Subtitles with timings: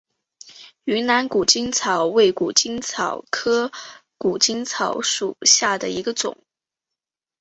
[0.85, 3.71] 云南谷精草为谷精草科
[4.17, 6.39] 谷精草属下的一个种。